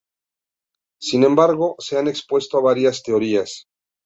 Sin 0.99 1.23
embargo, 1.23 1.75
se 1.77 1.99
han 1.99 2.07
expuesto 2.07 2.63
varias 2.63 3.03
teorías. 3.03 3.65